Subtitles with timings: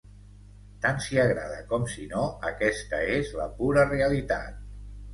[0.85, 4.63] Tant si agrada com si no, aquesta és la pura realitat.